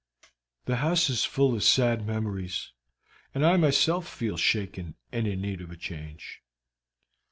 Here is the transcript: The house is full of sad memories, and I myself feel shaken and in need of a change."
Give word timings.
The 0.65 0.77
house 0.77 1.11
is 1.11 1.25
full 1.25 1.53
of 1.53 1.61
sad 1.63 2.07
memories, 2.07 2.71
and 3.35 3.45
I 3.45 3.55
myself 3.57 4.07
feel 4.11 4.35
shaken 4.35 4.95
and 5.11 5.27
in 5.27 5.41
need 5.41 5.61
of 5.61 5.69
a 5.69 5.77
change." 5.77 6.41